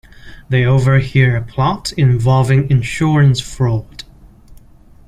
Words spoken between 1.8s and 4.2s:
involving insurance fraud.